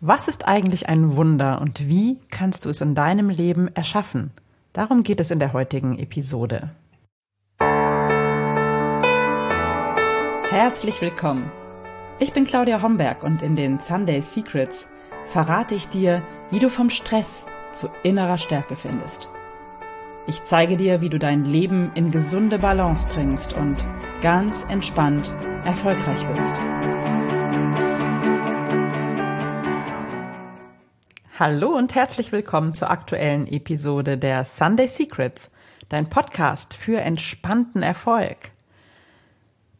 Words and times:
Was 0.00 0.28
ist 0.28 0.46
eigentlich 0.46 0.88
ein 0.88 1.16
Wunder 1.16 1.60
und 1.60 1.88
wie 1.88 2.18
kannst 2.30 2.64
du 2.64 2.68
es 2.68 2.80
in 2.80 2.94
deinem 2.94 3.30
Leben 3.30 3.68
erschaffen? 3.74 4.32
Darum 4.72 5.02
geht 5.02 5.20
es 5.20 5.30
in 5.30 5.38
der 5.38 5.52
heutigen 5.52 5.98
Episode. 5.98 6.70
Herzlich 10.50 11.00
willkommen. 11.00 11.50
Ich 12.18 12.32
bin 12.32 12.44
Claudia 12.44 12.82
Homberg 12.82 13.22
und 13.22 13.42
in 13.42 13.56
den 13.56 13.78
Sunday 13.78 14.20
Secrets 14.20 14.88
verrate 15.26 15.74
ich 15.74 15.88
dir, 15.88 16.22
wie 16.50 16.58
du 16.58 16.68
vom 16.68 16.90
Stress 16.90 17.46
zu 17.72 17.88
innerer 18.02 18.38
Stärke 18.38 18.76
findest. 18.76 19.30
Ich 20.26 20.44
zeige 20.44 20.76
dir, 20.76 21.00
wie 21.00 21.08
du 21.08 21.18
dein 21.18 21.44
Leben 21.44 21.92
in 21.94 22.10
gesunde 22.10 22.58
Balance 22.58 23.06
bringst 23.12 23.52
und 23.52 23.86
ganz 24.22 24.64
entspannt 24.68 25.34
erfolgreich 25.64 26.26
wirst. 26.28 26.93
Hallo 31.36 31.76
und 31.76 31.96
herzlich 31.96 32.30
willkommen 32.30 32.74
zur 32.74 32.92
aktuellen 32.92 33.48
Episode 33.48 34.16
der 34.16 34.44
Sunday 34.44 34.86
Secrets, 34.86 35.50
dein 35.88 36.08
Podcast 36.08 36.74
für 36.74 37.00
entspannten 37.00 37.82
Erfolg. 37.82 38.52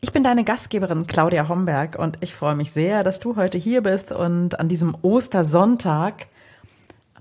Ich 0.00 0.10
bin 0.10 0.24
deine 0.24 0.42
Gastgeberin 0.42 1.06
Claudia 1.06 1.48
Homberg 1.48 1.96
und 1.96 2.18
ich 2.22 2.34
freue 2.34 2.56
mich 2.56 2.72
sehr, 2.72 3.04
dass 3.04 3.20
du 3.20 3.36
heute 3.36 3.56
hier 3.56 3.82
bist 3.84 4.10
und 4.10 4.58
an 4.58 4.68
diesem 4.68 4.96
Ostersonntag 5.02 6.26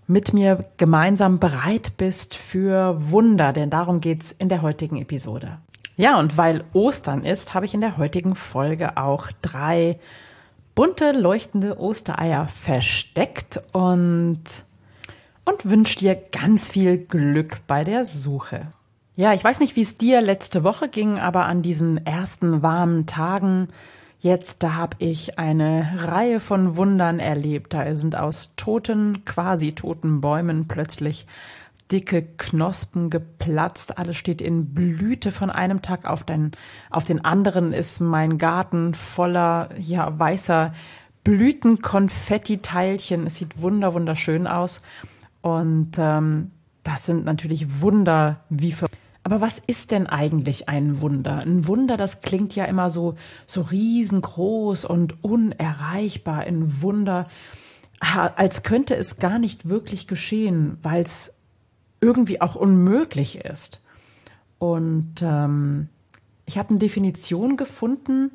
mit 0.08 0.34
mir 0.34 0.66
gemeinsam 0.78 1.38
bereit 1.38 1.92
bist 1.98 2.34
für 2.34 2.96
Wunder, 3.12 3.54
denn 3.54 3.70
darum 3.70 4.02
geht's 4.02 4.32
in 4.32 4.50
der 4.50 4.64
heutigen 4.64 5.00
Episode. 5.00 5.60
Ja, 5.96 6.18
und 6.18 6.38
weil 6.38 6.64
Ostern 6.74 7.24
ist, 7.24 7.54
habe 7.54 7.68
ich 7.68 7.76
in 7.76 7.82
der 7.82 7.98
heutigen 7.98 8.34
Folge 8.34 8.98
auch 8.98 9.28
drei 9.44 10.00
bunte, 10.76 11.12
leuchtende 11.12 11.80
Ostereier 11.80 12.48
versteckt 12.48 13.62
und, 13.72 14.44
und 15.46 15.66
wünsche 15.66 16.00
dir 16.00 16.16
ganz 16.16 16.70
viel 16.70 16.98
Glück 16.98 17.62
bei 17.68 17.84
der 17.84 18.06
Suche. 18.06 18.68
Ja, 19.16 19.34
ich 19.34 19.44
weiß 19.44 19.60
nicht, 19.60 19.76
wie 19.76 19.82
es 19.82 19.98
dir 19.98 20.22
letzte 20.22 20.64
Woche 20.64 20.90
ging, 20.90 21.20
aber 21.20 21.46
an 21.46 21.62
diesen 21.62 22.06
ersten 22.06 22.64
warmen 22.64 23.06
Tagen 23.06 23.68
Jetzt, 24.24 24.64
da 24.64 24.76
habe 24.76 24.96
ich 25.00 25.38
eine 25.38 25.96
Reihe 25.98 26.40
von 26.40 26.78
Wundern 26.78 27.20
erlebt. 27.20 27.74
Da 27.74 27.94
sind 27.94 28.16
aus 28.16 28.54
toten, 28.56 29.26
quasi 29.26 29.74
toten 29.74 30.22
Bäumen 30.22 30.70
plötzlich 30.70 31.28
dicke 31.94 32.24
Knospen 32.24 33.12
geplatzt. 33.12 34.00
Alles 34.00 34.18
steht 34.18 34.42
in 34.42 34.74
Blüte 34.74 35.32
von 35.32 35.52
einem 35.52 35.84
Tag 35.84 36.06
auf 36.06 36.24
den, 36.24 36.52
auf 36.90 37.06
den 37.06 37.24
anderen 37.24 37.72
ist 37.72 38.00
mein 38.00 38.40
Garten 38.40 38.96
voller, 38.96 39.70
ja, 39.80 40.18
weißer 40.18 40.74
Blüten, 41.24 41.82
Konfetti-Teilchen. 41.82 43.28
Es 43.28 43.36
sieht 43.36 43.62
wunder, 43.62 43.94
wunderschön 43.94 44.48
aus. 44.48 44.82
Und 45.42 45.92
ähm, 46.00 46.50
das 46.84 47.06
sind 47.06 47.26
natürlich 47.26 47.82
Wunder 47.82 48.42
wie 48.50 48.72
für 48.72 48.88
aber 49.26 49.40
was 49.40 49.58
ist 49.58 49.92
denn 49.92 50.06
eigentlich 50.08 50.68
ein 50.68 51.00
Wunder? 51.00 51.38
Ein 51.38 51.66
Wunder, 51.66 51.96
das 51.96 52.20
klingt 52.20 52.58
ja 52.58 52.66
immer 52.66 52.90
so, 52.90 53.16
so 53.48 53.62
riesengroß 53.62 54.84
und 54.84 55.24
unerreichbar. 55.24 56.40
Ein 56.40 56.82
Wunder, 56.82 57.30
als 58.02 58.64
könnte 58.64 58.98
es 58.98 59.16
gar 59.16 59.40
nicht 59.40 59.70
wirklich 59.70 60.08
geschehen, 60.08 60.78
weil 60.84 61.04
es 61.04 61.34
irgendwie 62.04 62.42
auch 62.42 62.56
unmöglich 62.56 63.46
ist. 63.46 63.82
Und 64.60 65.16
ähm, 65.22 65.88
ich 66.46 66.58
habe 66.58 66.72
eine 66.72 66.80
Definition 66.80 67.56
gefunden, 67.56 68.32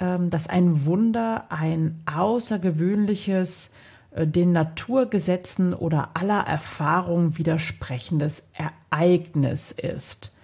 ähm, 0.00 0.30
dass 0.30 0.48
ein 0.48 0.84
Wunder 0.84 1.46
ein 1.50 2.02
außergewöhnliches 2.06 3.70
äh, 4.10 4.26
den 4.26 4.50
Naturgesetzen 4.50 5.74
oder 5.74 6.10
aller 6.14 6.40
Erfahrung 6.40 7.38
widersprechendes 7.38 8.48
Ereignis 8.90 9.70
ist. 9.70 10.36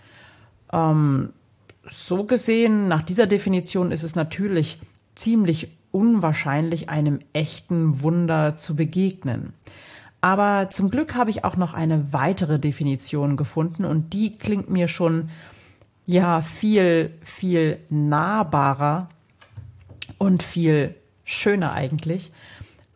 Ähm, 0.72 1.30
so 1.90 2.22
gesehen, 2.22 2.86
nach 2.86 3.02
dieser 3.02 3.26
Definition 3.26 3.90
ist 3.90 4.04
es 4.04 4.14
natürlich 4.14 4.78
ziemlich 5.16 5.76
unwahrscheinlich, 5.90 6.88
einem 6.88 7.18
echten 7.32 8.00
Wunder 8.02 8.54
zu 8.54 8.76
begegnen. 8.76 9.54
Aber 10.20 10.68
zum 10.70 10.90
Glück 10.90 11.14
habe 11.14 11.30
ich 11.30 11.44
auch 11.44 11.56
noch 11.56 11.74
eine 11.74 12.12
weitere 12.12 12.58
Definition 12.58 13.36
gefunden 13.36 13.84
und 13.84 14.12
die 14.12 14.36
klingt 14.36 14.68
mir 14.68 14.88
schon 14.88 15.30
ja 16.06 16.40
viel, 16.40 17.12
viel 17.22 17.78
nahbarer 17.88 19.08
und 20.16 20.42
viel 20.42 20.94
schöner 21.24 21.72
eigentlich. 21.72 22.32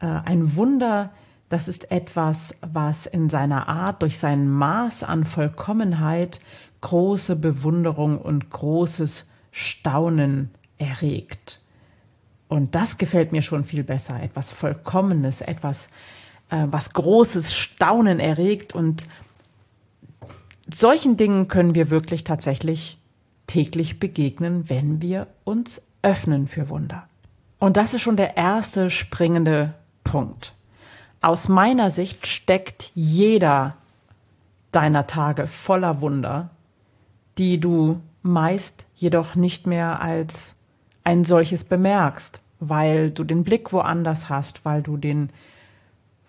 Äh, 0.01 0.07
ein 0.07 0.57
Wunder, 0.57 1.11
das 1.49 1.69
ist 1.69 1.91
etwas, 1.91 2.57
was 2.63 3.07
in 3.07 3.29
seiner 3.29 3.69
Art 3.69 4.03
durch 4.03 4.19
sein 4.19 4.49
Maß 4.49 5.05
an 5.05 5.25
Vollkommenheit 5.25 6.41
große 6.81 7.37
Bewunderung 7.37 8.19
und 8.19 8.51
großes 8.51 9.27
Staunen 9.51 10.51
erregt. 10.79 11.61
Und 12.49 12.75
das 12.75 12.99
gefällt 12.99 13.33
mir 13.33 13.43
schon 13.43 13.65
viel 13.65 13.85
besser. 13.85 14.23
Etwas 14.23 14.53
Vollkommenes, 14.53 15.41
etwas, 15.41 15.89
äh, 16.53 16.67
was 16.71 16.93
großes 16.93 17.57
Staunen 17.57 18.21
erregt. 18.21 18.75
Und 18.75 19.09
solchen 20.73 21.17
Dingen 21.17 21.49
können 21.49 21.75
wir 21.75 21.91
wirklich 21.91 22.25
tatsächlich 22.25 22.99
täglich 23.47 23.99
begegnen, 23.99 24.69
wenn 24.69 25.01
wir 25.01 25.27
uns 25.45 25.83
öffnen 26.03 26.47
für 26.47 26.69
Wunder. 26.69 27.09
Und 27.59 27.77
das 27.77 27.95
ist 27.95 28.03
schon 28.03 28.17
der 28.17 28.37
erste 28.37 28.91
springende 28.91 29.75
Punkt. 30.05 30.55
Aus 31.23 31.49
meiner 31.49 31.91
Sicht 31.91 32.27
steckt 32.27 32.91
jeder 32.95 33.77
deiner 34.73 35.07
Tage 35.07 35.47
voller 35.47 36.01
Wunder, 36.01 36.51
die 37.39 37.61
du 37.61 38.01
meist 38.23 38.87
jedoch 38.95 39.37
nicht 39.37 39.67
mehr 39.67 40.01
als 40.01 40.57
ein 41.05 41.25
solches 41.25 41.65
bemerkst, 41.65 42.41
weil 42.61 43.11
du 43.11 43.25
den 43.25 43.45
Blick 43.45 43.73
woanders 43.73 44.29
hast, 44.29 44.65
weil 44.65 44.83
du 44.83 44.97
den 44.97 45.31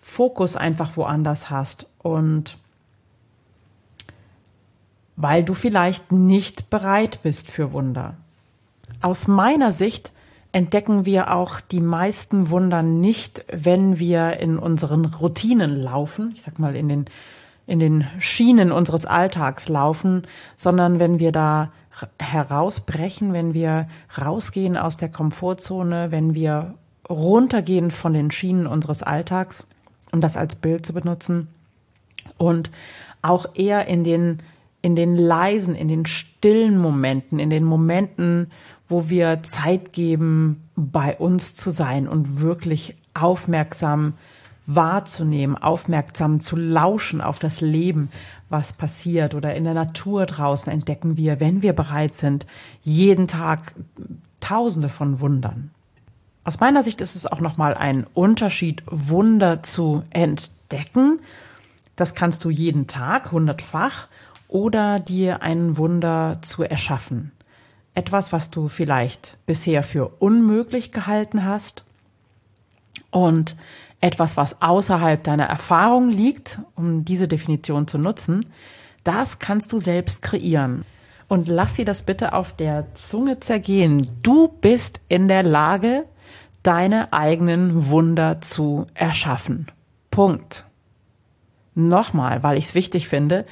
Fokus 0.04 0.54
einfach 0.54 0.98
woanders 0.98 1.50
hast 1.50 1.88
und 1.98 2.58
weil 5.16 5.42
du 5.42 5.54
vielleicht 5.54 6.12
nicht 6.12 6.68
bereit 6.68 7.20
bist 7.22 7.50
für 7.50 7.72
Wunder. 7.72 8.14
Aus 9.00 9.26
meiner 9.28 9.72
Sicht 9.72 10.12
entdecken 10.52 11.06
wir 11.06 11.32
auch 11.32 11.58
die 11.58 11.80
meisten 11.80 12.50
Wunder 12.50 12.82
nicht, 12.82 13.44
wenn 13.50 13.98
wir 13.98 14.38
in 14.38 14.58
unseren 14.58 15.06
Routinen 15.06 15.74
laufen, 15.74 16.32
ich 16.36 16.42
sag 16.42 16.58
mal 16.58 16.76
in 16.76 16.88
den, 16.88 17.06
in 17.66 17.78
den 17.80 18.06
Schienen 18.20 18.72
unseres 18.72 19.06
Alltags 19.06 19.68
laufen, 19.68 20.26
sondern 20.54 20.98
wenn 20.98 21.18
wir 21.18 21.32
da 21.32 21.72
herausbrechen, 22.20 23.32
wenn 23.32 23.54
wir 23.54 23.88
rausgehen 24.20 24.76
aus 24.76 24.98
der 24.98 25.08
Komfortzone, 25.08 26.10
wenn 26.10 26.34
wir 26.34 26.74
runtergehen 27.08 27.90
von 27.90 28.12
den 28.12 28.30
Schienen 28.30 28.66
unseres 28.66 29.02
Alltags, 29.02 29.66
um 30.14 30.20
das 30.20 30.36
als 30.36 30.56
Bild 30.56 30.86
zu 30.86 30.94
benutzen, 30.94 31.48
und 32.38 32.70
auch 33.22 33.46
eher 33.54 33.86
in 33.86 34.04
den, 34.04 34.38
in 34.80 34.96
den 34.96 35.16
leisen, 35.16 35.74
in 35.74 35.88
den 35.88 36.06
stillen 36.06 36.78
Momenten, 36.78 37.38
in 37.38 37.50
den 37.50 37.64
Momenten, 37.64 38.50
wo 38.88 39.08
wir 39.08 39.42
Zeit 39.42 39.92
geben, 39.92 40.62
bei 40.76 41.16
uns 41.16 41.54
zu 41.54 41.70
sein 41.70 42.08
und 42.08 42.40
wirklich 42.40 42.96
aufmerksam 43.12 44.14
wahrzunehmen, 44.66 45.56
aufmerksam 45.56 46.40
zu 46.40 46.56
lauschen 46.56 47.20
auf 47.20 47.38
das 47.38 47.60
Leben, 47.60 48.10
was 48.48 48.72
passiert 48.72 49.34
oder 49.34 49.54
in 49.54 49.64
der 49.64 49.74
Natur 49.74 50.26
draußen 50.26 50.72
entdecken 50.72 51.16
wir, 51.16 51.40
wenn 51.40 51.62
wir 51.62 51.72
bereit 51.72 52.14
sind, 52.14 52.46
jeden 52.82 53.28
Tag 53.28 53.74
Tausende 54.40 54.88
von 54.88 55.20
Wundern. 55.20 55.70
Aus 56.44 56.60
meiner 56.60 56.82
Sicht 56.82 57.00
ist 57.00 57.16
es 57.16 57.26
auch 57.26 57.40
nochmal 57.40 57.74
ein 57.74 58.06
Unterschied, 58.14 58.82
Wunder 58.86 59.62
zu 59.62 60.04
entdecken. 60.10 61.20
Das 61.96 62.14
kannst 62.14 62.44
du 62.44 62.50
jeden 62.50 62.86
Tag 62.86 63.32
hundertfach 63.32 64.08
oder 64.48 65.00
dir 65.00 65.42
ein 65.42 65.76
Wunder 65.76 66.38
zu 66.42 66.62
erschaffen 66.62 67.32
etwas, 67.94 68.32
was 68.32 68.50
du 68.50 68.68
vielleicht 68.68 69.36
bisher 69.46 69.82
für 69.82 70.08
unmöglich 70.18 70.92
gehalten 70.92 71.44
hast 71.44 71.84
und 73.10 73.56
etwas, 74.00 74.36
was 74.36 74.60
außerhalb 74.60 75.22
deiner 75.22 75.46
Erfahrung 75.46 76.10
liegt, 76.10 76.60
um 76.74 77.04
diese 77.04 77.28
Definition 77.28 77.86
zu 77.86 77.98
nutzen, 77.98 78.44
das 79.04 79.38
kannst 79.38 79.72
du 79.72 79.78
selbst 79.78 80.22
kreieren. 80.22 80.84
Und 81.28 81.48
lass 81.48 81.74
dir 81.74 81.86
das 81.86 82.02
bitte 82.02 82.34
auf 82.34 82.54
der 82.54 82.94
Zunge 82.94 83.40
zergehen. 83.40 84.10
Du 84.22 84.48
bist 84.48 85.00
in 85.08 85.26
der 85.26 85.42
Lage, 85.42 86.04
deine 86.64 87.12
eigenen 87.12 87.88
Wunder 87.88 88.40
zu 88.40 88.86
erschaffen. 88.94 89.70
Punkt. 90.10 90.64
Nochmal, 91.76 92.42
weil 92.42 92.58
ich 92.58 92.64
es 92.66 92.74
wichtig 92.74 93.08
finde, 93.08 93.46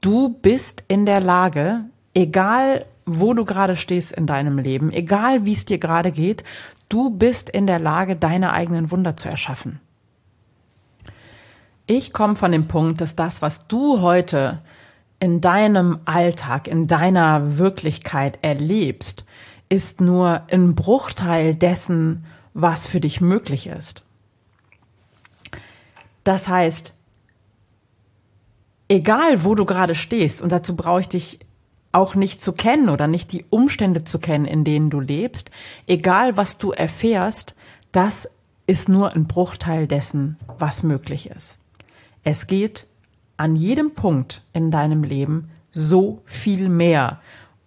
du 0.00 0.30
bist 0.30 0.84
in 0.88 1.04
der 1.04 1.20
Lage, 1.20 1.84
egal 2.14 2.86
wo 3.04 3.34
du 3.34 3.44
gerade 3.44 3.76
stehst 3.76 4.12
in 4.12 4.26
deinem 4.26 4.58
Leben, 4.58 4.92
egal 4.92 5.44
wie 5.44 5.52
es 5.52 5.64
dir 5.64 5.78
gerade 5.78 6.12
geht, 6.12 6.44
du 6.88 7.10
bist 7.10 7.50
in 7.50 7.66
der 7.66 7.78
Lage, 7.78 8.14
deine 8.16 8.52
eigenen 8.52 8.90
Wunder 8.90 9.16
zu 9.16 9.28
erschaffen. 9.28 9.80
Ich 11.86 12.12
komme 12.12 12.36
von 12.36 12.52
dem 12.52 12.68
Punkt, 12.68 13.00
dass 13.00 13.16
das, 13.16 13.42
was 13.42 13.66
du 13.66 14.00
heute 14.00 14.60
in 15.18 15.40
deinem 15.40 16.00
Alltag, 16.04 16.68
in 16.68 16.86
deiner 16.86 17.58
Wirklichkeit 17.58 18.38
erlebst, 18.42 19.24
ist 19.68 20.00
nur 20.00 20.42
ein 20.50 20.74
Bruchteil 20.74 21.54
dessen, 21.54 22.24
was 22.54 22.86
für 22.86 23.00
dich 23.00 23.20
möglich 23.20 23.66
ist. 23.66 24.04
Das 26.24 26.48
heißt, 26.48 26.94
egal 28.88 29.44
wo 29.44 29.54
du 29.54 29.64
gerade 29.64 29.94
stehst, 29.94 30.42
und 30.42 30.50
dazu 30.50 30.76
brauche 30.76 31.00
ich 31.00 31.08
dich 31.08 31.40
auch 31.92 32.14
nicht 32.14 32.40
zu 32.40 32.52
kennen 32.52 32.88
oder 32.88 33.06
nicht 33.06 33.32
die 33.32 33.44
Umstände 33.50 34.04
zu 34.04 34.18
kennen, 34.18 34.46
in 34.46 34.64
denen 34.64 34.90
du 34.90 35.00
lebst, 35.00 35.50
egal 35.86 36.36
was 36.36 36.58
du 36.58 36.70
erfährst, 36.70 37.54
das 37.92 38.30
ist 38.66 38.88
nur 38.88 39.12
ein 39.12 39.26
Bruchteil 39.26 39.86
dessen, 39.86 40.38
was 40.58 40.82
möglich 40.82 41.28
ist. 41.28 41.58
Es 42.24 42.46
geht 42.46 42.86
an 43.36 43.56
jedem 43.56 43.94
Punkt 43.94 44.42
in 44.52 44.70
deinem 44.70 45.04
Leben 45.04 45.50
so 45.72 46.22
viel 46.24 46.68
mehr. 46.68 47.20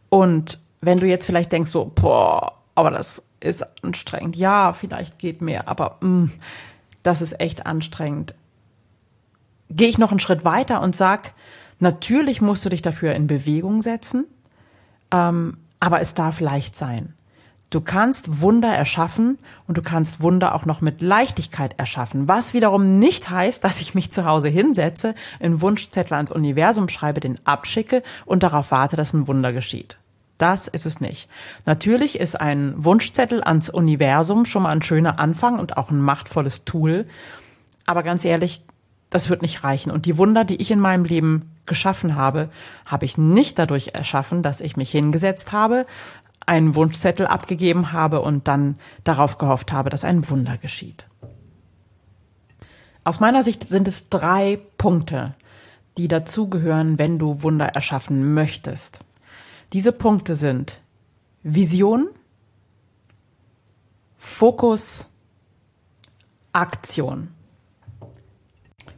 Und 0.10 0.60
wenn 0.82 1.00
du 1.00 1.08
jetzt 1.08 1.26
vielleicht 1.26 1.52
denkst 1.52 1.72
so, 1.72 1.92
boah, 1.94 2.54
aber 2.76 2.92
das 2.92 3.26
ist 3.40 3.66
anstrengend. 3.84 4.36
Ja, 4.36 4.74
vielleicht 4.74 5.18
geht 5.18 5.42
mehr, 5.42 5.68
aber 5.68 5.98
mh, 6.02 6.10
mm, 6.10 6.32
das 7.04 7.22
ist 7.22 7.40
echt 7.40 7.66
anstrengend. 7.66 8.36
Gehe 9.70 9.88
ich 9.88 9.98
noch 9.98 10.12
einen 10.12 10.20
Schritt 10.20 10.46
weiter 10.46 10.82
und 10.82 10.96
sag, 10.96 11.34
natürlich 11.80 12.42
musst 12.42 12.66
du 12.66 12.70
dich 12.70 12.82
dafür 12.82 13.16
in 13.16 13.28
Bewegung 13.28 13.82
setzen, 13.82 14.26
ähm, 15.12 15.58
aber 15.80 16.02
es 16.02 16.14
darf 16.14 16.40
leicht 16.40 16.76
sein. 16.76 17.14
Du 17.72 17.82
kannst 17.82 18.42
Wunder 18.42 18.70
erschaffen 18.70 19.40
und 19.68 19.78
du 19.78 19.82
kannst 19.82 20.22
Wunder 20.22 20.54
auch 20.54 20.66
noch 20.66 20.82
mit 20.82 21.02
Leichtigkeit 21.02 21.78
erschaffen, 21.78 22.28
was 22.28 22.54
wiederum 22.54 23.00
nicht 23.00 23.30
heißt, 23.30 23.64
dass 23.64 23.82
ich 23.82 23.96
mich 23.96 24.12
zu 24.12 24.26
Hause 24.26 24.50
hinsetze, 24.50 25.16
einen 25.40 25.62
Wunschzettel 25.62 26.14
ans 26.14 26.32
Universum 26.32 26.90
schreibe, 26.90 27.20
den 27.20 27.40
abschicke 27.46 28.04
und 28.26 28.44
darauf 28.44 28.72
warte, 28.72 28.96
dass 28.96 29.14
ein 29.14 29.28
Wunder 29.28 29.52
geschieht. 29.52 29.98
Das 30.38 30.68
ist 30.68 30.86
es 30.86 31.00
nicht. 31.00 31.30
Natürlich 31.66 32.20
ist 32.20 32.40
ein 32.40 32.74
Wunschzettel 32.78 33.42
ans 33.44 33.70
Universum 33.70 34.46
schon 34.46 34.64
mal 34.64 34.72
ein 34.72 34.82
schöner 34.82 35.18
Anfang 35.20 35.60
und 35.60 35.78
auch 35.78 35.92
ein 35.92 36.02
machtvolles 36.02 36.66
Tool. 36.66 37.06
Aber 37.86 38.04
ganz 38.04 38.26
ehrlich, 38.26 38.64
das 39.10 39.30
wird 39.30 39.42
nicht 39.42 39.64
reichen. 39.64 39.92
Und 39.92 40.06
die 40.06 40.18
Wunder, 40.18 40.44
die 40.44 40.62
ich 40.62 40.72
in 40.72 40.80
meinem 40.80 41.06
Leben 41.06 41.52
geschaffen 41.66 42.16
habe, 42.16 42.50
habe 42.86 43.06
ich 43.06 43.18
nicht 43.18 43.58
dadurch 43.58 43.92
erschaffen, 43.94 44.42
dass 44.42 44.60
ich 44.60 44.76
mich 44.76 44.92
hingesetzt 44.92 45.54
habe, 45.54 45.86
einen 46.46 46.76
Wunschzettel 46.76 47.26
abgegeben 47.26 47.92
habe 47.94 48.22
und 48.22 48.48
dann 48.48 48.78
darauf 49.04 49.38
gehofft 49.38 49.72
habe, 49.72 49.90
dass 49.90 50.04
ein 50.04 50.30
Wunder 50.30 50.58
geschieht. 50.58 51.08
Aus 53.04 53.20
meiner 53.20 53.44
Sicht 53.44 53.68
sind 53.68 53.88
es 53.88 54.10
drei 54.10 54.60
Punkte, 54.78 55.36
die 55.98 56.08
dazugehören, 56.08 57.00
wenn 57.00 57.20
du 57.20 57.42
Wunder 57.42 57.68
erschaffen 57.68 58.34
möchtest. 58.34 59.05
Diese 59.76 59.92
Punkte 59.92 60.38
sind 60.38 60.80
Vision, 61.44 62.08
Fokus, 64.16 65.10
Aktion. 66.54 67.28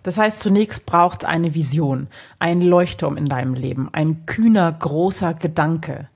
Das 0.04 0.20
heißt, 0.20 0.40
zunächst 0.40 0.86
braucht 0.86 1.24
es 1.24 1.28
eine 1.28 1.56
Vision, 1.56 2.10
ein 2.38 2.62
Leuchtturm 2.62 3.18
in 3.18 3.26
deinem 3.26 3.56
Leben, 3.56 3.90
ein 3.92 4.28
kühner, 4.28 4.72
großer 4.72 5.34
Gedanke. 5.34 6.10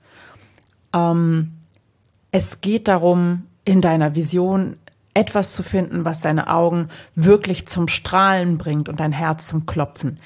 Ähm, 0.92 1.54
es 2.30 2.60
geht 2.60 2.86
darum, 2.86 3.48
in 3.64 3.80
deiner 3.80 4.14
Vision 4.14 4.76
etwas 5.12 5.56
zu 5.56 5.64
finden, 5.64 6.04
was 6.04 6.20
deine 6.20 6.48
Augen 6.48 6.88
wirklich 7.16 7.66
zum 7.66 7.88
Strahlen 7.88 8.58
bringt 8.58 8.88
und 8.88 9.00
dein 9.00 9.10
Herz 9.10 9.48
zum 9.48 9.66
Klopfen. 9.66 10.20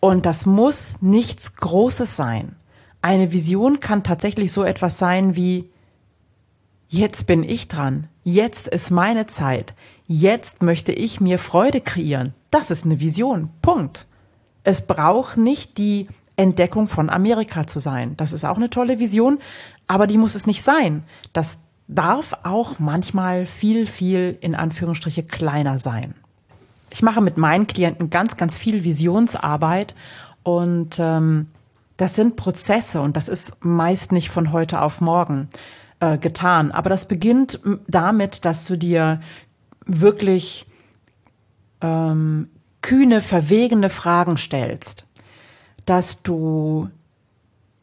Und 0.00 0.24
das 0.24 0.46
muss 0.46 1.02
nichts 1.02 1.56
Großes 1.56 2.16
sein. 2.16 2.56
Eine 3.02 3.32
Vision 3.32 3.80
kann 3.80 4.04
tatsächlich 4.04 4.52
so 4.52 4.62
etwas 4.62 4.98
sein 4.98 5.34
wie, 5.34 5.68
jetzt 6.88 7.26
bin 7.26 7.42
ich 7.42 7.66
dran, 7.66 8.06
jetzt 8.22 8.68
ist 8.68 8.90
meine 8.90 9.26
Zeit, 9.26 9.74
jetzt 10.06 10.62
möchte 10.62 10.92
ich 10.92 11.20
mir 11.20 11.38
Freude 11.38 11.80
kreieren. 11.80 12.32
Das 12.50 12.70
ist 12.70 12.84
eine 12.84 13.00
Vision. 13.00 13.50
Punkt. 13.60 14.06
Es 14.62 14.86
braucht 14.86 15.36
nicht 15.36 15.78
die 15.78 16.06
Entdeckung 16.36 16.86
von 16.86 17.10
Amerika 17.10 17.66
zu 17.66 17.80
sein. 17.80 18.16
Das 18.16 18.32
ist 18.32 18.44
auch 18.44 18.56
eine 18.56 18.70
tolle 18.70 19.00
Vision, 19.00 19.40
aber 19.88 20.06
die 20.06 20.18
muss 20.18 20.36
es 20.36 20.46
nicht 20.46 20.62
sein. 20.62 21.02
Das 21.32 21.58
darf 21.88 22.34
auch 22.44 22.78
manchmal 22.78 23.46
viel, 23.46 23.86
viel 23.86 24.38
in 24.40 24.54
Anführungsstriche 24.54 25.24
kleiner 25.24 25.78
sein. 25.78 26.14
Ich 26.90 27.02
mache 27.02 27.20
mit 27.20 27.36
meinen 27.36 27.66
Klienten 27.66 28.10
ganz, 28.10 28.36
ganz 28.36 28.54
viel 28.56 28.84
Visionsarbeit 28.84 29.94
und 30.42 30.98
ähm, 30.98 31.48
das 31.96 32.14
sind 32.14 32.36
Prozesse 32.36 33.00
und 33.00 33.16
das 33.16 33.28
ist 33.28 33.64
meist 33.64 34.12
nicht 34.12 34.30
von 34.30 34.52
heute 34.52 34.80
auf 34.80 35.00
morgen 35.00 35.48
äh, 36.00 36.18
getan. 36.18 36.72
Aber 36.72 36.90
das 36.90 37.06
beginnt 37.06 37.60
damit, 37.86 38.44
dass 38.44 38.66
du 38.66 38.76
dir 38.76 39.20
wirklich 39.86 40.66
ähm, 41.80 42.48
kühne, 42.80 43.20
verwegene 43.20 43.90
Fragen 43.90 44.36
stellst, 44.36 45.06
dass 45.84 46.22
du 46.22 46.88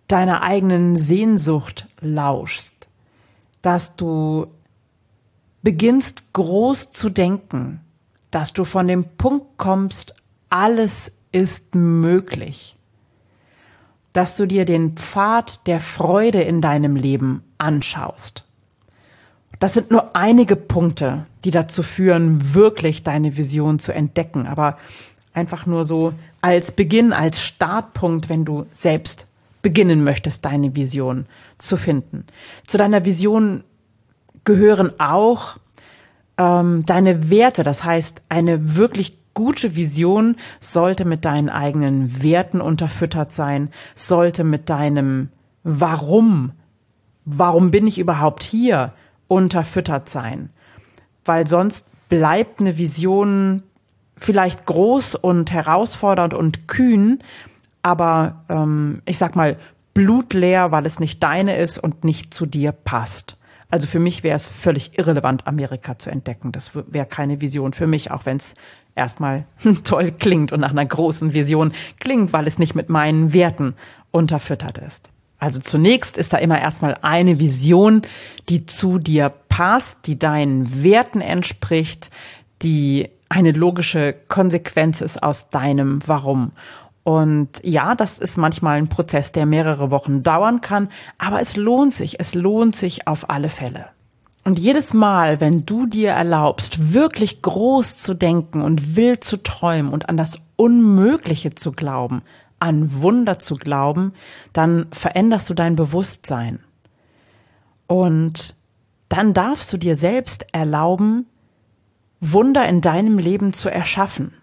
deiner 0.07 0.41
eigenen 0.41 0.95
Sehnsucht 0.95 1.87
lauschst, 2.01 2.89
dass 3.61 3.95
du 3.95 4.47
beginnst 5.61 6.33
groß 6.33 6.91
zu 6.91 7.09
denken, 7.09 7.81
dass 8.31 8.53
du 8.53 8.65
von 8.65 8.87
dem 8.87 9.05
Punkt 9.17 9.57
kommst, 9.57 10.15
alles 10.49 11.11
ist 11.31 11.75
möglich 11.75 12.75
dass 14.19 14.35
du 14.35 14.45
dir 14.45 14.65
den 14.65 14.97
Pfad 14.97 15.65
der 15.65 15.79
Freude 15.79 16.41
in 16.41 16.59
deinem 16.59 16.97
Leben 16.97 17.41
anschaust. 17.57 18.43
Das 19.59 19.73
sind 19.73 19.91
nur 19.91 20.13
einige 20.13 20.57
Punkte, 20.57 21.25
die 21.45 21.51
dazu 21.51 21.83
führen, 21.83 22.53
wirklich 22.53 23.03
deine 23.03 23.37
Vision 23.37 23.79
zu 23.79 23.93
entdecken, 23.93 24.45
aber 24.45 24.77
einfach 25.33 25.65
nur 25.65 25.85
so 25.85 26.11
als 26.41 26.73
Beginn, 26.73 27.13
als 27.13 27.41
Startpunkt, 27.41 28.27
wenn 28.27 28.43
du 28.43 28.65
selbst 28.73 29.25
beginnen 29.61 30.03
möchtest, 30.03 30.43
deine 30.43 30.75
Vision 30.75 31.25
zu 31.57 31.77
finden. 31.77 32.25
Zu 32.67 32.77
deiner 32.77 33.05
Vision 33.05 33.63
gehören 34.43 34.99
auch 34.99 35.55
ähm, 36.37 36.85
deine 36.85 37.29
Werte, 37.29 37.63
das 37.63 37.85
heißt 37.85 38.21
eine 38.27 38.75
wirklich 38.75 39.18
gute 39.39 39.77
Vision 39.77 40.35
sollte 40.59 41.05
mit 41.05 41.23
deinen 41.23 41.47
eigenen 41.47 42.21
Werten 42.21 42.59
unterfüttert 42.59 43.31
sein, 43.31 43.69
sollte 43.95 44.43
mit 44.43 44.69
deinem 44.69 45.29
Warum, 45.63 46.51
warum 47.23 47.71
bin 47.71 47.87
ich 47.87 47.99
überhaupt 47.99 48.43
hier, 48.43 48.91
unterfüttert 49.29 50.09
sein. 50.09 50.49
Weil 51.23 51.47
sonst 51.47 51.87
bleibt 52.09 52.59
eine 52.59 52.77
Vision 52.77 53.63
vielleicht 54.17 54.65
groß 54.65 55.15
und 55.15 55.53
herausfordernd 55.53 56.33
und 56.33 56.67
kühn, 56.67 57.19
aber 57.81 58.43
ähm, 58.49 59.01
ich 59.05 59.17
sag 59.17 59.37
mal 59.37 59.57
blutleer, 59.93 60.73
weil 60.73 60.85
es 60.85 60.99
nicht 60.99 61.23
deine 61.23 61.55
ist 61.55 61.77
und 61.77 62.03
nicht 62.03 62.33
zu 62.33 62.45
dir 62.45 62.73
passt. 62.73 63.37
Also 63.71 63.85
für 63.85 63.99
mich 63.99 64.23
wäre 64.23 64.35
es 64.35 64.47
völlig 64.47 64.97
irrelevant, 64.97 65.45
Amerika 65.45 65.97
zu 65.97 66.09
entdecken. 66.09 66.51
Das 66.51 66.71
wäre 66.75 67.05
keine 67.05 67.39
Vision 67.39 67.71
für 67.71 67.85
mich, 67.85 68.09
auch 68.09 68.25
wenn 68.25 68.37
es 68.37 68.55
erstmal 68.99 69.45
toll 69.83 70.11
klingt 70.11 70.51
und 70.51 70.59
nach 70.59 70.71
einer 70.71 70.85
großen 70.85 71.33
Vision 71.33 71.73
klingt, 71.99 72.33
weil 72.33 72.45
es 72.45 72.59
nicht 72.59 72.75
mit 72.75 72.89
meinen 72.89 73.33
Werten 73.33 73.73
unterfüttert 74.11 74.77
ist. 74.77 75.09
Also 75.39 75.61
zunächst 75.61 76.17
ist 76.17 76.33
da 76.33 76.37
immer 76.37 76.59
erstmal 76.59 76.97
eine 77.01 77.39
Vision, 77.39 78.01
die 78.49 78.65
zu 78.65 78.99
dir 78.99 79.29
passt, 79.47 80.05
die 80.05 80.19
deinen 80.19 80.83
Werten 80.83 81.21
entspricht, 81.21 82.09
die 82.61 83.09
eine 83.29 83.51
logische 83.51 84.15
Konsequenz 84.27 85.01
ist 85.01 85.23
aus 85.23 85.49
deinem 85.49 86.01
Warum. 86.05 86.51
Und 87.03 87.63
ja, 87.63 87.95
das 87.95 88.19
ist 88.19 88.37
manchmal 88.37 88.77
ein 88.77 88.89
Prozess, 88.89 89.31
der 89.31 89.45
mehrere 89.45 89.91
Wochen 89.91 90.23
dauern 90.23 90.59
kann, 90.59 90.89
aber 91.17 91.39
es 91.39 91.55
lohnt 91.55 91.93
sich, 91.93 92.19
es 92.19 92.33
lohnt 92.33 92.75
sich 92.75 93.07
auf 93.07 93.29
alle 93.29 93.49
Fälle. 93.49 93.85
Und 94.43 94.57
jedes 94.57 94.93
Mal, 94.93 95.41
wenn 95.41 95.65
du 95.65 95.85
dir 95.85 96.11
erlaubst, 96.11 96.93
wirklich 96.93 97.41
groß 97.41 97.97
zu 97.97 98.13
denken 98.13 98.61
und 98.61 98.95
wild 98.95 99.23
zu 99.23 99.37
träumen 99.37 99.91
und 99.91 100.09
an 100.09 100.17
das 100.17 100.39
Unmögliche 100.55 101.55
zu 101.55 101.71
glauben, 101.71 102.21
an 102.57 103.01
Wunder 103.01 103.39
zu 103.39 103.55
glauben, 103.55 104.13
dann 104.53 104.87
veränderst 104.91 105.49
du 105.49 105.53
dein 105.53 105.75
Bewusstsein. 105.75 106.59
Und 107.87 108.55
dann 109.09 109.33
darfst 109.33 109.73
du 109.73 109.77
dir 109.77 109.95
selbst 109.95 110.45
erlauben, 110.53 111.25
Wunder 112.21 112.67
in 112.67 112.81
deinem 112.81 113.17
Leben 113.17 113.53
zu 113.53 113.69
erschaffen. 113.69 114.33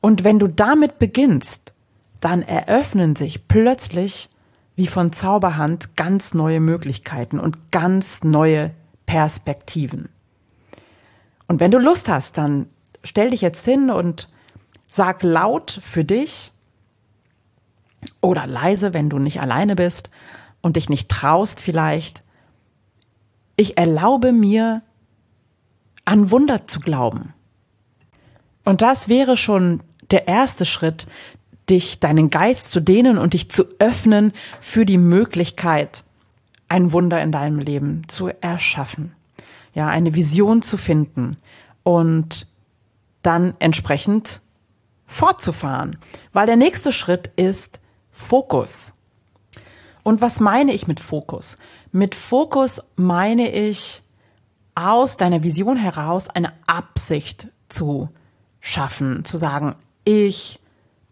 Und 0.00 0.22
wenn 0.24 0.38
du 0.38 0.48
damit 0.48 0.98
beginnst, 0.98 1.74
dann 2.20 2.42
eröffnen 2.42 3.16
sich 3.16 3.48
plötzlich 3.48 4.28
wie 4.76 4.86
von 4.86 5.12
Zauberhand 5.12 5.96
ganz 5.96 6.34
neue 6.34 6.60
Möglichkeiten 6.60 7.38
und 7.38 7.70
ganz 7.70 8.24
neue 8.24 8.72
Perspektiven. 9.06 10.08
Und 11.46 11.60
wenn 11.60 11.70
du 11.70 11.78
Lust 11.78 12.08
hast, 12.08 12.38
dann 12.38 12.66
stell 13.02 13.30
dich 13.30 13.40
jetzt 13.40 13.64
hin 13.64 13.90
und 13.90 14.28
sag 14.88 15.22
laut 15.22 15.78
für 15.82 16.04
dich 16.04 16.50
oder 18.20 18.46
leise, 18.46 18.94
wenn 18.94 19.10
du 19.10 19.18
nicht 19.18 19.40
alleine 19.40 19.76
bist 19.76 20.10
und 20.60 20.76
dich 20.76 20.88
nicht 20.88 21.08
traust 21.08 21.60
vielleicht. 21.60 22.22
Ich 23.56 23.76
erlaube 23.78 24.32
mir, 24.32 24.82
an 26.04 26.30
Wunder 26.30 26.66
zu 26.66 26.80
glauben. 26.80 27.32
Und 28.64 28.82
das 28.82 29.08
wäre 29.08 29.36
schon 29.36 29.82
der 30.10 30.28
erste 30.28 30.66
Schritt, 30.66 31.06
dich, 31.70 32.00
deinen 32.00 32.30
Geist 32.30 32.70
zu 32.70 32.80
dehnen 32.80 33.18
und 33.18 33.34
dich 33.34 33.50
zu 33.50 33.64
öffnen 33.78 34.32
für 34.60 34.84
die 34.84 34.98
Möglichkeit, 34.98 36.04
ein 36.68 36.92
Wunder 36.92 37.22
in 37.22 37.32
deinem 37.32 37.58
Leben 37.58 38.02
zu 38.08 38.28
erschaffen. 38.40 39.12
Ja, 39.74 39.88
eine 39.88 40.14
Vision 40.14 40.62
zu 40.62 40.76
finden 40.76 41.36
und 41.82 42.46
dann 43.22 43.54
entsprechend 43.58 44.40
fortzufahren. 45.06 45.98
Weil 46.32 46.46
der 46.46 46.56
nächste 46.56 46.92
Schritt 46.92 47.30
ist 47.36 47.80
Fokus. 48.10 48.92
Und 50.02 50.20
was 50.20 50.38
meine 50.38 50.72
ich 50.72 50.86
mit 50.86 51.00
Fokus? 51.00 51.56
Mit 51.90 52.14
Fokus 52.14 52.82
meine 52.96 53.50
ich 53.50 54.02
aus 54.74 55.16
deiner 55.16 55.42
Vision 55.42 55.76
heraus 55.76 56.28
eine 56.28 56.52
Absicht 56.66 57.48
zu 57.68 58.08
schaffen, 58.60 59.24
zu 59.24 59.36
sagen, 59.36 59.76
ich 60.04 60.58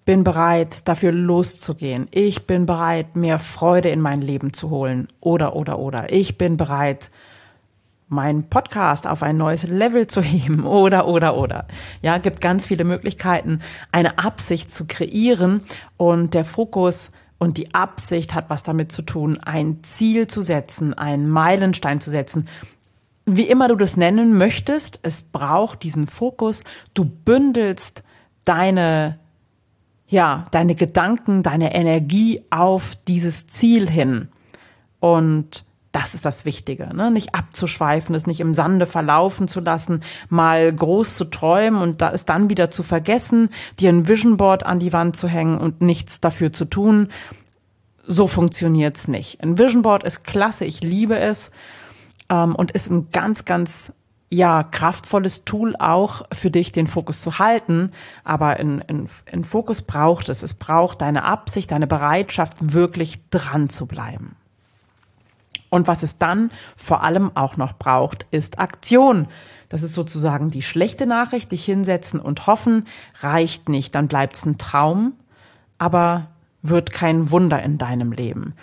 bin 0.04 0.24
bereit, 0.24 0.88
dafür 0.88 1.12
loszugehen. 1.12 2.08
Ich 2.10 2.46
bin 2.46 2.66
bereit, 2.66 3.14
mehr 3.16 3.38
Freude 3.38 3.90
in 3.90 4.00
mein 4.00 4.20
Leben 4.20 4.52
zu 4.52 4.70
holen. 4.70 5.08
Oder, 5.20 5.54
oder, 5.54 5.78
oder. 5.78 6.12
Ich 6.12 6.38
bin 6.38 6.56
bereit, 6.56 7.10
meinen 8.08 8.48
Podcast 8.48 9.06
auf 9.06 9.22
ein 9.22 9.36
neues 9.36 9.62
Level 9.62 10.06
zu 10.06 10.20
heben. 10.20 10.66
Oder, 10.82 11.08
oder, 11.08 11.36
oder. 11.36 11.66
Ja, 12.02 12.18
gibt 12.18 12.40
ganz 12.42 12.66
viele 12.66 12.84
Möglichkeiten, 12.84 13.60
eine 13.90 14.18
Absicht 14.18 14.70
zu 14.70 14.86
kreieren. 14.86 15.62
Und 15.96 16.34
der 16.34 16.44
Fokus 16.44 17.12
und 17.38 17.56
die 17.56 17.74
Absicht 17.74 18.34
hat 18.34 18.50
was 18.50 18.62
damit 18.62 18.92
zu 18.92 19.02
tun, 19.02 19.40
ein 19.40 19.82
Ziel 19.82 20.26
zu 20.26 20.42
setzen, 20.42 20.94
einen 20.94 21.28
Meilenstein 21.28 22.00
zu 22.00 22.10
setzen. 22.10 22.48
Wie 23.24 23.48
immer 23.48 23.68
du 23.68 23.76
das 23.76 23.96
nennen 23.96 24.36
möchtest, 24.36 25.00
es 25.02 25.22
braucht 25.22 25.82
diesen 25.82 26.06
Fokus. 26.06 26.64
Du 26.92 27.04
bündelst 27.04 28.04
deine 28.44 29.18
ja, 30.12 30.46
deine 30.50 30.74
Gedanken, 30.74 31.42
deine 31.42 31.74
Energie 31.74 32.44
auf 32.50 32.96
dieses 33.08 33.46
Ziel 33.46 33.88
hin. 33.88 34.28
Und 35.00 35.64
das 35.90 36.12
ist 36.12 36.26
das 36.26 36.44
Wichtige, 36.44 36.94
ne? 36.94 37.10
nicht 37.10 37.34
abzuschweifen, 37.34 38.14
es 38.14 38.26
nicht 38.26 38.40
im 38.40 38.52
Sande 38.52 38.84
verlaufen 38.84 39.48
zu 39.48 39.60
lassen, 39.60 40.02
mal 40.28 40.70
groß 40.70 41.16
zu 41.16 41.24
träumen 41.24 41.80
und 41.80 42.02
da 42.02 42.10
ist 42.10 42.28
dann 42.28 42.50
wieder 42.50 42.70
zu 42.70 42.82
vergessen, 42.82 43.48
dir 43.80 43.88
ein 43.88 44.06
Vision 44.06 44.36
Board 44.36 44.66
an 44.66 44.78
die 44.78 44.92
Wand 44.92 45.16
zu 45.16 45.28
hängen 45.28 45.56
und 45.56 45.80
nichts 45.80 46.20
dafür 46.20 46.52
zu 46.52 46.66
tun. 46.66 47.08
So 48.06 48.28
funktioniert's 48.28 49.08
nicht. 49.08 49.42
Ein 49.42 49.58
Vision 49.58 49.80
Board 49.80 50.04
ist 50.04 50.24
klasse, 50.24 50.66
ich 50.66 50.82
liebe 50.82 51.18
es 51.18 51.52
ähm, 52.28 52.54
und 52.54 52.70
ist 52.72 52.90
ein 52.90 53.08
ganz, 53.12 53.46
ganz 53.46 53.94
ja, 54.32 54.62
kraftvolles 54.62 55.44
Tool 55.44 55.76
auch 55.76 56.22
für 56.32 56.50
dich, 56.50 56.72
den 56.72 56.86
Fokus 56.86 57.20
zu 57.20 57.38
halten. 57.38 57.92
Aber 58.24 58.58
in, 58.58 58.80
in, 58.88 59.06
in 59.30 59.44
Fokus 59.44 59.82
braucht 59.82 60.30
es. 60.30 60.42
Es 60.42 60.54
braucht 60.54 61.02
deine 61.02 61.24
Absicht, 61.24 61.70
deine 61.70 61.86
Bereitschaft, 61.86 62.56
wirklich 62.60 63.28
dran 63.28 63.68
zu 63.68 63.84
bleiben. 63.84 64.36
Und 65.68 65.86
was 65.86 66.02
es 66.02 66.16
dann 66.16 66.50
vor 66.76 67.02
allem 67.02 67.36
auch 67.36 67.58
noch 67.58 67.74
braucht, 67.74 68.26
ist 68.30 68.58
Aktion. 68.58 69.28
Das 69.68 69.82
ist 69.82 69.92
sozusagen 69.92 70.50
die 70.50 70.62
schlechte 70.62 71.06
Nachricht. 71.06 71.52
Dich 71.52 71.66
hinsetzen 71.66 72.18
und 72.18 72.46
hoffen 72.46 72.86
reicht 73.20 73.68
nicht. 73.68 73.94
Dann 73.94 74.08
bleibt 74.08 74.36
es 74.36 74.46
ein 74.46 74.56
Traum, 74.56 75.12
aber 75.76 76.28
wird 76.62 76.90
kein 76.90 77.30
Wunder 77.30 77.62
in 77.62 77.76
deinem 77.76 78.12
Leben. 78.12 78.54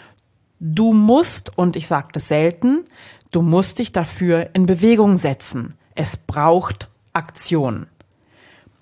Du 0.59 0.93
musst, 0.93 1.57
und 1.57 1.75
ich 1.75 1.87
sage 1.87 2.07
das 2.11 2.27
selten, 2.27 2.85
Du 3.31 3.43
musst 3.43 3.77
dich 3.77 3.91
dafür 3.91 4.49
in 4.53 4.65
Bewegung 4.65 5.15
setzen. 5.15 5.75
Es 5.93 6.17
braucht 6.17 6.87
Aktion. 7.13 7.85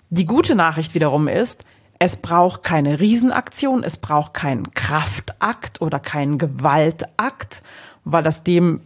Die 0.08 0.24
gute 0.24 0.54
Nachricht 0.54 0.94
wiederum 0.94 1.28
ist, 1.28 1.66
es 1.98 2.16
braucht 2.16 2.62
keine 2.62 2.98
Riesenaktion, 2.98 3.84
es 3.84 3.98
braucht 3.98 4.32
keinen 4.32 4.72
Kraftakt 4.72 5.82
oder 5.82 5.98
keinen 5.98 6.38
Gewaltakt, 6.38 7.62
weil 8.04 8.22
das 8.22 8.42
dem 8.42 8.80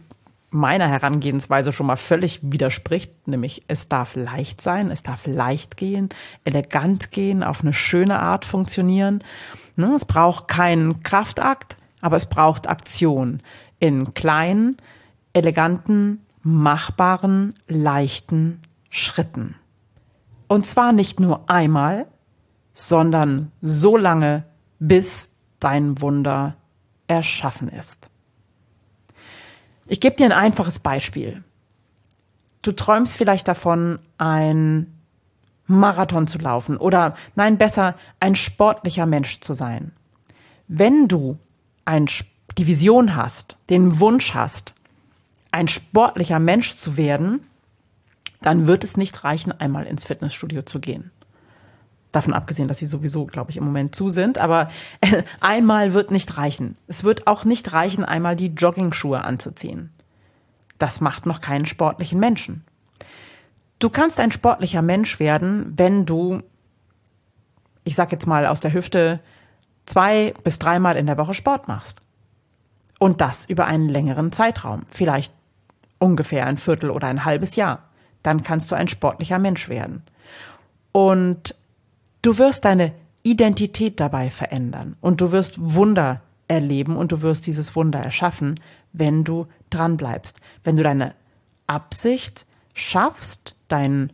meiner 0.49 0.89
Herangehensweise 0.89 1.71
schon 1.71 1.87
mal 1.87 1.95
völlig 1.95 2.39
widerspricht, 2.43 3.27
nämlich 3.27 3.63
es 3.67 3.87
darf 3.87 4.15
leicht 4.15 4.61
sein, 4.61 4.91
es 4.91 5.01
darf 5.01 5.25
leicht 5.25 5.77
gehen, 5.77 6.09
elegant 6.43 7.11
gehen, 7.11 7.41
auf 7.41 7.61
eine 7.61 7.73
schöne 7.73 8.19
Art 8.19 8.43
funktionieren. 8.43 9.23
Ne, 9.77 9.93
es 9.95 10.05
braucht 10.05 10.49
keinen 10.49 11.03
Kraftakt, 11.03 11.77
aber 12.01 12.17
es 12.17 12.27
braucht 12.27 12.67
Aktion 12.67 13.41
in 13.79 14.13
kleinen, 14.13 14.77
eleganten, 15.33 16.25
machbaren, 16.41 17.55
leichten 17.67 18.61
Schritten. 18.89 19.55
Und 20.47 20.65
zwar 20.65 20.91
nicht 20.91 21.19
nur 21.19 21.49
einmal, 21.49 22.07
sondern 22.71 23.51
so 23.61 23.97
lange, 23.97 24.43
bis 24.79 25.35
dein 25.59 26.01
Wunder 26.01 26.55
erschaffen 27.07 27.69
ist. 27.69 28.09
Ich 29.87 29.99
gebe 29.99 30.15
dir 30.15 30.25
ein 30.25 30.31
einfaches 30.31 30.79
Beispiel. 30.79 31.43
Du 32.61 32.71
träumst 32.71 33.15
vielleicht 33.15 33.47
davon, 33.47 33.99
ein 34.17 34.93
Marathon 35.67 36.27
zu 36.27 36.37
laufen 36.37 36.77
oder 36.77 37.15
nein, 37.35 37.57
besser 37.57 37.95
ein 38.19 38.35
sportlicher 38.35 39.05
Mensch 39.05 39.39
zu 39.39 39.53
sein. 39.53 39.91
Wenn 40.67 41.07
du 41.07 41.37
ein, 41.85 42.07
die 42.57 42.67
Vision 42.67 43.15
hast, 43.15 43.57
den 43.69 43.99
Wunsch 43.99 44.33
hast, 44.33 44.73
ein 45.53 45.67
sportlicher 45.67 46.39
Mensch 46.39 46.77
zu 46.77 46.97
werden, 46.97 47.45
dann 48.41 48.65
wird 48.65 48.83
es 48.83 48.97
nicht 48.97 49.23
reichen, 49.23 49.51
einmal 49.51 49.85
ins 49.85 50.03
Fitnessstudio 50.03 50.63
zu 50.63 50.79
gehen. 50.79 51.11
Davon 52.11 52.33
abgesehen, 52.33 52.67
dass 52.67 52.79
sie 52.79 52.87
sowieso, 52.87 53.25
glaube 53.25 53.51
ich, 53.51 53.57
im 53.57 53.63
Moment 53.63 53.95
zu 53.95 54.09
sind. 54.09 54.39
Aber 54.39 54.69
einmal 55.39 55.93
wird 55.93 56.09
nicht 56.09 56.37
reichen. 56.37 56.75
Es 56.87 57.03
wird 57.03 57.27
auch 57.27 57.45
nicht 57.45 57.71
reichen, 57.71 58.03
einmal 58.03 58.35
die 58.35 58.47
Jogging-Schuhe 58.47 59.23
anzuziehen. 59.23 59.91
Das 60.79 61.01
macht 61.01 61.27
noch 61.27 61.39
keinen 61.39 61.67
sportlichen 61.67 62.19
Menschen. 62.19 62.65
Du 63.77 63.89
kannst 63.89 64.19
ein 64.19 64.31
sportlicher 64.31 64.81
Mensch 64.81 65.19
werden, 65.19 65.73
wenn 65.75 66.05
du, 66.05 66.41
ich 67.83 67.95
sag 67.95 68.11
jetzt 68.11 68.25
mal 68.25 68.47
aus 68.47 68.59
der 68.59 68.73
Hüfte, 68.73 69.19
zwei 69.85 70.33
bis 70.43 70.57
dreimal 70.57 70.95
in 70.95 71.05
der 71.05 71.17
Woche 71.17 71.35
Sport 71.35 71.67
machst. 71.67 72.01
Und 72.99 73.21
das 73.21 73.45
über 73.45 73.65
einen 73.65 73.89
längeren 73.89 74.31
Zeitraum. 74.31 74.83
Vielleicht 74.87 75.33
ungefähr 75.99 76.45
ein 76.45 76.57
Viertel 76.57 76.89
oder 76.89 77.07
ein 77.07 77.25
halbes 77.25 77.55
Jahr. 77.55 77.89
Dann 78.21 78.43
kannst 78.43 78.71
du 78.71 78.75
ein 78.75 78.87
sportlicher 78.87 79.39
Mensch 79.39 79.69
werden. 79.69 80.03
Und 80.91 81.55
du 82.21 82.37
wirst 82.37 82.65
deine 82.65 82.93
Identität 83.23 83.99
dabei 83.99 84.29
verändern 84.29 84.97
und 85.01 85.21
du 85.21 85.31
wirst 85.31 85.55
Wunder 85.57 86.21
erleben 86.47 86.97
und 86.97 87.11
du 87.11 87.21
wirst 87.21 87.47
dieses 87.47 87.75
Wunder 87.75 87.99
erschaffen, 87.99 88.59
wenn 88.91 89.23
du 89.23 89.47
dran 89.69 89.97
bleibst. 89.97 90.39
Wenn 90.63 90.75
du 90.75 90.83
deine 90.83 91.15
Absicht 91.67 92.45
schaffst, 92.73 93.55
dein, 93.69 94.11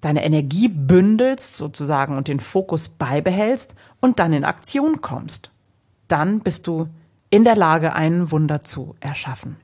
deine 0.00 0.24
Energie 0.24 0.68
bündelst 0.68 1.56
sozusagen 1.56 2.16
und 2.16 2.28
den 2.28 2.40
Fokus 2.40 2.88
beibehältst 2.88 3.74
und 4.00 4.18
dann 4.18 4.32
in 4.32 4.44
Aktion 4.44 5.00
kommst, 5.00 5.50
dann 6.06 6.40
bist 6.40 6.66
du 6.66 6.88
in 7.30 7.44
der 7.44 7.56
Lage, 7.56 7.94
ein 7.94 8.30
Wunder 8.30 8.60
zu 8.62 8.94
erschaffen. 9.00 9.56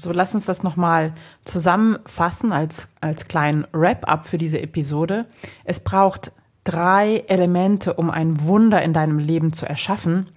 So, 0.00 0.12
lass 0.12 0.34
uns 0.34 0.46
das 0.46 0.62
nochmal 0.62 1.12
zusammenfassen 1.44 2.52
als, 2.52 2.88
als 3.02 3.28
kleinen 3.28 3.66
Wrap-up 3.72 4.26
für 4.26 4.38
diese 4.38 4.58
Episode. 4.58 5.26
Es 5.64 5.80
braucht 5.80 6.32
drei 6.64 7.18
Elemente, 7.28 7.92
um 7.92 8.08
ein 8.08 8.42
Wunder 8.42 8.80
in 8.80 8.94
deinem 8.94 9.18
Leben 9.18 9.52
zu 9.52 9.66
erschaffen. 9.66 10.30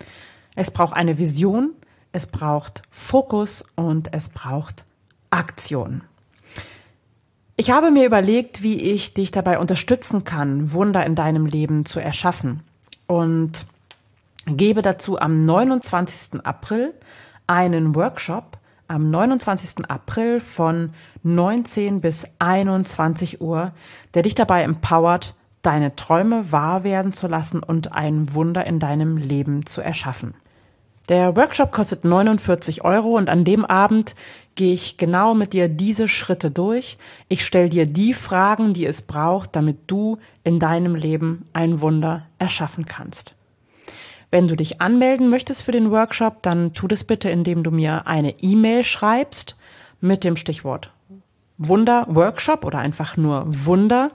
Es 0.58 0.70
braucht 0.70 0.94
eine 0.94 1.18
Vision, 1.18 1.70
es 2.12 2.28
braucht 2.28 2.82
Fokus 2.92 3.64
und 3.78 4.14
es 4.14 4.28
braucht 4.28 4.84
Aktion. 5.30 6.02
Ich 7.56 7.72
habe 7.72 7.90
mir 7.90 8.06
überlegt, 8.06 8.64
wie 8.64 8.82
ich 8.82 9.14
dich 9.14 9.32
dabei 9.32 9.60
unterstützen 9.60 10.26
kann, 10.26 10.74
Wunder 10.74 11.06
in 11.06 11.16
deinem 11.16 11.46
Leben 11.46 11.86
zu 11.86 12.02
erschaffen. 12.02 12.64
Und 13.08 13.66
gebe 14.46 14.82
dazu 14.82 15.22
am 15.22 15.46
29. 15.46 16.46
April 16.46 16.94
einen 17.48 17.96
Workshop 17.96 18.58
am 18.94 19.10
29. 19.10 19.90
April 19.90 20.40
von 20.40 20.92
19 21.24 22.00
bis 22.00 22.28
21 22.40 23.42
Uhr, 23.42 23.72
der 24.14 24.24
dich 24.24 24.36
dabei 24.36 24.64
empowert, 24.64 25.34
deine 25.64 25.96
Träume 25.96 26.52
wahr 26.52 26.84
werden 26.84 27.12
zu 27.12 27.28
lassen 27.28 27.64
und 27.64 27.92
ein 27.92 28.34
Wunder 28.34 28.66
in 28.68 28.80
deinem 28.80 29.18
Leben 29.18 29.66
zu 29.66 29.82
erschaffen. 29.82 30.36
Der 31.10 31.36
Workshop 31.36 31.72
kostet 31.72 32.06
49 32.06 32.86
Euro 32.86 33.18
und 33.18 33.30
an 33.30 33.44
dem 33.44 33.66
Abend 33.66 34.16
gehe 34.56 34.74
ich 34.74 34.98
genau 34.98 35.34
mit 35.34 35.54
dir 35.54 35.68
diese 35.68 36.08
Schritte 36.08 36.52
durch. 36.52 36.98
Ich 37.28 37.46
stelle 37.46 37.70
dir 37.70 37.86
die 37.86 38.14
Fragen, 38.14 38.74
die 38.74 38.86
es 38.86 39.02
braucht, 39.02 39.56
damit 39.56 39.80
du 39.88 40.20
in 40.44 40.60
deinem 40.60 40.96
Leben 40.96 41.50
ein 41.52 41.82
Wunder 41.82 42.28
erschaffen 42.38 42.86
kannst. 42.86 43.36
Wenn 44.34 44.48
du 44.48 44.56
dich 44.56 44.82
anmelden 44.82 45.30
möchtest 45.30 45.62
für 45.62 45.72
den 45.72 45.92
Workshop, 45.92 46.42
dann 46.42 46.74
tu 46.74 46.88
das 46.88 47.04
bitte, 47.04 47.30
indem 47.30 47.62
du 47.62 47.70
mir 47.70 48.08
eine 48.08 48.32
E-Mail 48.42 48.84
schreibst 48.84 49.56
mit 50.02 50.24
dem 50.24 50.38
Stichwort 50.38 50.92
Wunder 51.60 52.08
Workshop 52.10 52.66
oder 52.66 52.80
einfach 52.80 53.16
nur 53.16 53.44
Wunder 53.46 54.10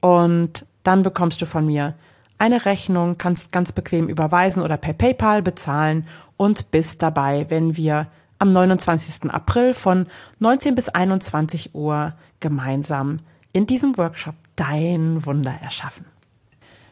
und 0.00 0.66
dann 0.82 1.02
bekommst 1.02 1.40
du 1.40 1.46
von 1.46 1.64
mir 1.64 1.94
eine 2.36 2.66
Rechnung, 2.66 3.16
kannst 3.16 3.50
ganz 3.50 3.72
bequem 3.72 4.10
überweisen 4.10 4.62
oder 4.62 4.76
per 4.76 4.92
PayPal 4.92 5.40
bezahlen 5.40 6.06
und 6.36 6.70
bist 6.70 7.02
dabei, 7.02 7.46
wenn 7.48 7.78
wir 7.78 8.08
am 8.38 8.52
29. 8.52 9.30
April 9.30 9.72
von 9.72 10.06
19 10.38 10.74
bis 10.74 10.90
21 10.90 11.74
Uhr 11.74 12.12
gemeinsam 12.40 13.20
in 13.52 13.66
diesem 13.66 13.96
Workshop 13.96 14.34
dein 14.54 15.24
Wunder 15.24 15.54
erschaffen. 15.62 16.04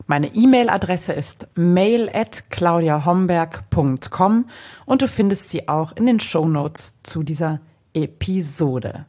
Meine 0.07 0.35
E-Mail-Adresse 0.35 1.15
ist 1.15 1.49
mail 1.55 2.11
at 2.13 2.51
claudiahomberg.com 2.51 4.51
und 4.85 5.03
du 5.03 5.09
findest 5.09 5.49
sie 5.49 5.67
auch 5.67 5.97
in 5.97 6.05
den 6.05 6.21
Show 6.21 6.47
Notes 6.47 6.95
zu 7.03 7.23
dieser 7.23 7.61
Episode. 7.95 9.07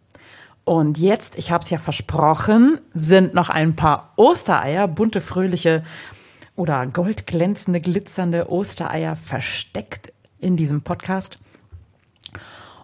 Und 0.63 0.97
jetzt, 0.97 1.37
ich 1.37 1.51
habe 1.51 1.63
es 1.63 1.69
ja 1.69 1.77
versprochen, 1.77 2.79
sind 2.93 3.33
noch 3.33 3.49
ein 3.49 3.75
paar 3.75 4.13
Ostereier, 4.15 4.87
bunte, 4.87 5.19
fröhliche 5.19 5.83
oder 6.55 6.87
goldglänzende, 6.87 7.81
glitzernde 7.81 8.49
Ostereier 8.49 9.17
versteckt 9.17 10.13
in 10.39 10.55
diesem 10.55 10.81
Podcast. 10.81 11.39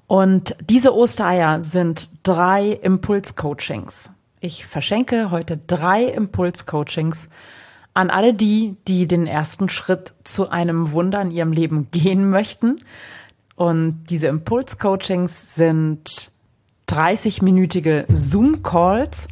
Und 0.06 0.58
diese 0.70 0.94
Ostereier 0.94 1.62
sind 1.62 2.10
drei 2.24 2.72
Impulscoachings. 2.72 4.12
Ich 4.42 4.66
verschenke 4.66 5.32
heute 5.32 5.58
drei 5.58 6.04
Impulscoachings 6.04 7.30
an 7.94 8.10
alle 8.10 8.34
die, 8.34 8.76
die 8.88 9.08
den 9.08 9.28
ersten 9.28 9.70
Schritt 9.70 10.14
zu 10.24 10.50
einem 10.50 10.92
Wunder 10.92 11.22
in 11.22 11.32
ihrem 11.32 11.52
Leben 11.52 11.90
gehen 11.92 12.30
möchten. 12.30 12.82
Und 13.56 14.06
diese 14.10 14.28
Impulscoachings 14.28 15.56
sind 15.56 16.32
30-minütige 16.88 18.06
Zoom-Calls 18.10 19.28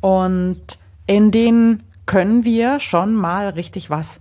und 0.00 0.62
in 1.06 1.30
denen 1.30 1.82
können 2.06 2.44
wir 2.44 2.80
schon 2.80 3.14
mal 3.14 3.50
richtig 3.50 3.90
was 3.90 4.20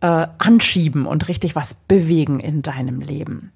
äh, 0.00 0.26
anschieben 0.38 1.06
und 1.06 1.28
richtig 1.28 1.56
was 1.56 1.74
bewegen 1.74 2.40
in 2.40 2.62
deinem 2.62 3.00
Leben. 3.00 3.52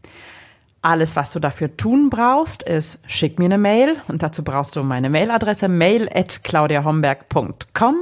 Alles, 0.82 1.14
was 1.14 1.32
du 1.32 1.40
dafür 1.40 1.76
tun 1.76 2.08
brauchst, 2.08 2.62
ist, 2.62 3.00
schick 3.06 3.38
mir 3.38 3.44
eine 3.46 3.58
Mail 3.58 3.96
und 4.08 4.22
dazu 4.22 4.42
brauchst 4.42 4.76
du 4.76 4.82
meine 4.82 5.10
Mailadresse 5.10 5.68
mail 5.68 6.08
at 6.12 6.42
claudiahomberg.com 6.42 7.96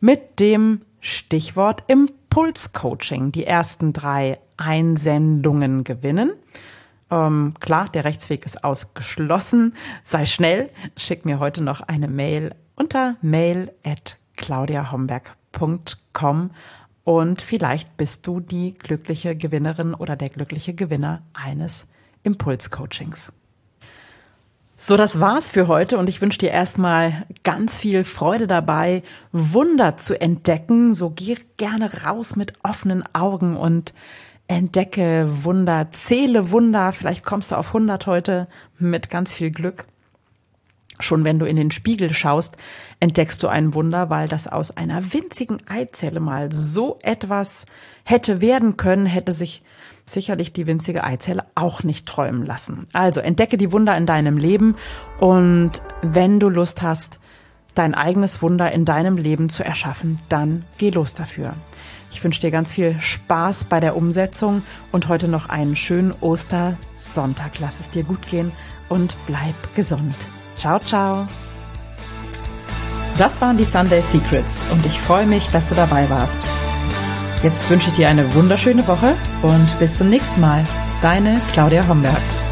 mit 0.00 0.38
dem 0.38 0.82
Stichwort 1.04 1.84
Impulscoaching. 1.86 3.30
Die 3.30 3.44
ersten 3.44 3.92
drei 3.92 4.40
Einsendungen 4.56 5.84
gewinnen. 5.84 6.32
Ähm, 7.10 7.52
klar, 7.60 7.90
der 7.90 8.06
Rechtsweg 8.06 8.46
ist 8.46 8.64
ausgeschlossen. 8.64 9.74
Sei 10.02 10.24
schnell, 10.24 10.70
schick 10.96 11.26
mir 11.26 11.40
heute 11.40 11.62
noch 11.62 11.82
eine 11.82 12.08
Mail 12.08 12.54
unter 12.74 13.16
mail 13.20 13.70
at 13.84 14.16
claudiahomberg.com 14.36 16.50
und 17.04 17.42
vielleicht 17.42 17.98
bist 17.98 18.26
du 18.26 18.40
die 18.40 18.72
glückliche 18.72 19.36
Gewinnerin 19.36 19.92
oder 19.92 20.16
der 20.16 20.30
glückliche 20.30 20.72
Gewinner 20.72 21.20
eines 21.34 21.86
Impulscoachings. 22.22 23.30
So, 24.76 24.96
das 24.96 25.20
war's 25.20 25.52
für 25.52 25.68
heute 25.68 25.98
und 25.98 26.08
ich 26.08 26.20
wünsche 26.20 26.38
dir 26.38 26.50
erstmal 26.50 27.26
ganz 27.44 27.78
viel 27.78 28.02
Freude 28.02 28.48
dabei, 28.48 29.04
Wunder 29.30 29.96
zu 29.96 30.20
entdecken. 30.20 30.94
So 30.94 31.10
geh 31.10 31.36
gerne 31.56 32.04
raus 32.04 32.34
mit 32.34 32.54
offenen 32.64 33.04
Augen 33.14 33.56
und 33.56 33.94
entdecke 34.48 35.28
Wunder, 35.44 35.90
zähle 35.92 36.50
Wunder. 36.50 36.90
Vielleicht 36.90 37.24
kommst 37.24 37.52
du 37.52 37.54
auf 37.54 37.68
100 37.68 38.08
heute 38.08 38.48
mit 38.76 39.10
ganz 39.10 39.32
viel 39.32 39.52
Glück. 39.52 39.84
Schon 40.98 41.24
wenn 41.24 41.38
du 41.38 41.46
in 41.46 41.56
den 41.56 41.70
Spiegel 41.70 42.12
schaust, 42.12 42.56
entdeckst 42.98 43.42
du 43.44 43.48
ein 43.48 43.74
Wunder, 43.74 44.10
weil 44.10 44.26
das 44.26 44.48
aus 44.48 44.76
einer 44.76 45.12
winzigen 45.12 45.58
Eizelle 45.68 46.18
mal 46.18 46.50
so 46.50 46.98
etwas 47.02 47.66
hätte 48.02 48.40
werden 48.40 48.76
können, 48.76 49.06
hätte 49.06 49.32
sich 49.32 49.62
sicherlich 50.04 50.52
die 50.52 50.66
winzige 50.66 51.04
Eizelle 51.04 51.44
auch 51.54 51.82
nicht 51.82 52.06
träumen 52.06 52.44
lassen. 52.44 52.86
Also 52.92 53.20
entdecke 53.20 53.56
die 53.56 53.72
Wunder 53.72 53.96
in 53.96 54.06
deinem 54.06 54.36
Leben 54.36 54.76
und 55.18 55.72
wenn 56.02 56.40
du 56.40 56.48
Lust 56.48 56.82
hast, 56.82 57.20
dein 57.74 57.94
eigenes 57.94 58.40
Wunder 58.42 58.70
in 58.72 58.84
deinem 58.84 59.16
Leben 59.16 59.48
zu 59.48 59.64
erschaffen, 59.64 60.20
dann 60.28 60.64
geh 60.78 60.90
los 60.90 61.14
dafür. 61.14 61.54
Ich 62.12 62.22
wünsche 62.22 62.40
dir 62.40 62.52
ganz 62.52 62.72
viel 62.72 63.00
Spaß 63.00 63.64
bei 63.64 63.80
der 63.80 63.96
Umsetzung 63.96 64.62
und 64.92 65.08
heute 65.08 65.26
noch 65.26 65.48
einen 65.48 65.74
schönen 65.74 66.12
Ostersonntag. 66.20 67.58
Lass 67.58 67.80
es 67.80 67.90
dir 67.90 68.04
gut 68.04 68.28
gehen 68.30 68.52
und 68.88 69.16
bleib 69.26 69.54
gesund. 69.74 70.14
Ciao, 70.56 70.78
ciao. 70.78 71.26
Das 73.18 73.40
waren 73.40 73.56
die 73.56 73.64
Sunday 73.64 74.02
Secrets 74.02 74.64
und 74.70 74.86
ich 74.86 74.98
freue 75.00 75.26
mich, 75.26 75.48
dass 75.50 75.68
du 75.68 75.74
dabei 75.74 76.08
warst. 76.10 76.63
Jetzt 77.44 77.68
wünsche 77.68 77.90
ich 77.90 77.96
dir 77.96 78.08
eine 78.08 78.34
wunderschöne 78.34 78.88
Woche 78.88 79.14
und 79.42 79.78
bis 79.78 79.98
zum 79.98 80.08
nächsten 80.08 80.40
Mal. 80.40 80.64
Deine 81.02 81.38
Claudia 81.52 81.86
Homberg. 81.86 82.43